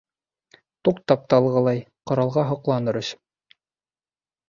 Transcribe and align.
Туҡтап 0.89 1.27
та 1.35 1.39
алғылай— 1.43 1.83
ҡоралға 2.13 2.49
һоҡланыр 2.55 3.01
өсөн. 3.07 3.25